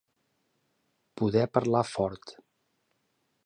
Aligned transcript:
Poder 1.21 1.45
parlar 1.59 1.85
fort. 1.93 2.35